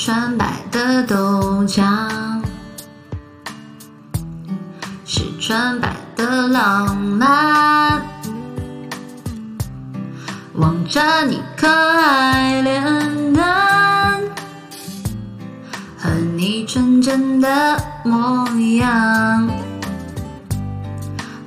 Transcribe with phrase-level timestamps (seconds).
[0.00, 2.40] 纯白的豆浆，
[5.04, 8.00] 是纯白的浪漫。
[10.54, 14.20] 望着你可爱脸蛋
[15.98, 18.46] 和你纯真的模
[18.76, 19.50] 样，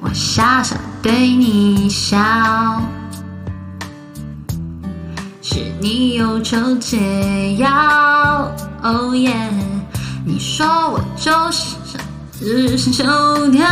[0.01, 2.19] 我傻傻对你笑。
[5.53, 7.69] 是你忧愁解药，
[8.81, 9.35] 哦耶！
[10.25, 11.75] 你说我就是
[12.39, 13.03] 只是修
[13.51, 13.67] 条，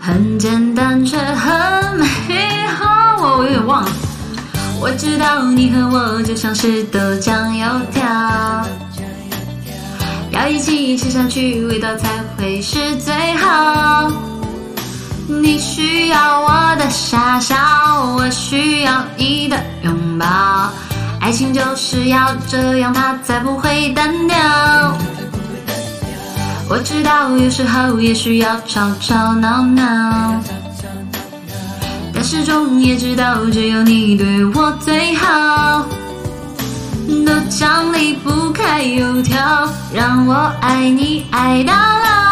[0.00, 3.18] 很简单却很美好。
[3.20, 3.90] 我我有点忘了，
[4.80, 8.66] 我知道你和我就像是豆浆油条，
[10.30, 12.08] 要一起吃下去，味道才
[12.38, 13.79] 会是最好。
[15.50, 17.56] 你需要我的傻笑，
[18.16, 20.24] 我需要你的拥抱。
[21.20, 24.38] 爱情就是要这样，它才不会单调。
[26.68, 30.40] 我知道有时候也需要吵吵闹闹，
[32.14, 35.84] 但始终也知道只有你对我最好。
[37.26, 42.29] 豆浆离不开油条，让我爱你爱到老。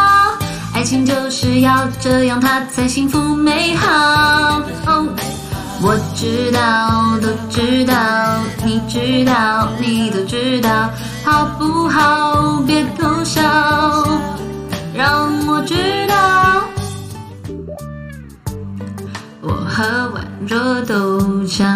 [0.78, 4.62] 爱情就是要这样，它才幸福美好。
[5.82, 7.94] 我知道，都知道，
[8.64, 10.88] 你知道，你都知道，
[11.24, 12.62] 好不好？
[12.64, 13.42] 别偷笑，
[14.94, 15.74] 让我知
[16.06, 16.62] 道。
[19.42, 19.82] 我喝
[20.14, 21.66] 完热豆浆，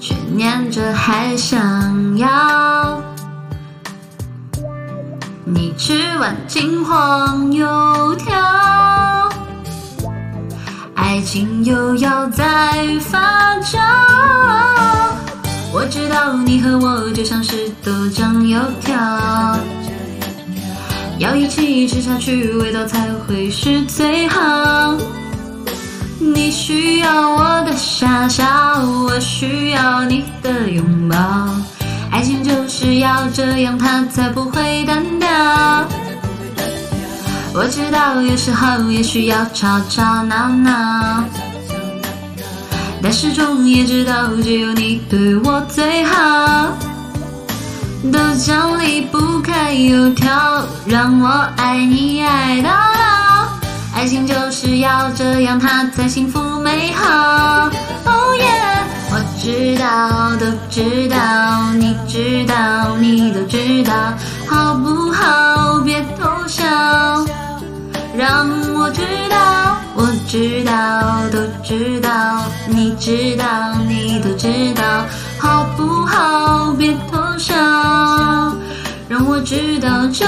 [0.00, 3.00] 却念着还想要。
[5.46, 8.34] 你吃完金黄油条，
[10.94, 12.44] 爱情又要再
[13.00, 13.78] 发酵。
[15.70, 18.96] 我知道你和我就像是豆浆油条，
[21.18, 24.96] 要一起吃下去，味道才会是最好。
[26.20, 28.46] 你需要我的傻笑，
[29.04, 31.16] 我需要你的拥抱。
[32.84, 35.26] 只要这样，它才不会单调。
[37.54, 41.24] 我知道有时候也需要吵吵闹闹，
[43.02, 46.68] 但始终也知道只有你对我最好。
[48.12, 53.48] 豆浆离不开油条，让我爱你爱到老。
[53.94, 57.70] 爱情就是要这样，它才幸福美好。
[58.04, 61.16] Oh yeah，我知道，都知道，
[62.06, 63.92] 知道，你都知道，
[64.48, 65.80] 好不好？
[65.84, 66.64] 别偷笑，
[68.16, 74.82] 让我知道，我知道，都知道，你知道，你都知道，
[75.38, 76.72] 好不好？
[76.78, 77.54] 别偷笑，
[79.08, 80.24] 让我知道就。